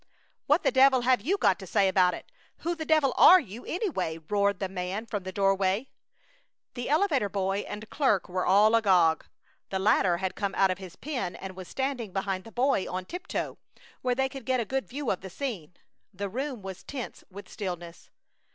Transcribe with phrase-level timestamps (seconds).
[0.47, 2.31] "What the devil have you got to say about it?
[2.61, 5.89] Who the devil are you, anyway?" roared the man from the doorway.
[6.73, 9.27] The elevator boy and clerk were all agog.
[9.69, 13.05] The latter had come out of his pen and was standing behind the boy, on
[13.05, 13.59] tiptoe,
[14.01, 15.75] where they could get a good view of the scene.
[16.11, 18.09] The room was tense with stillness.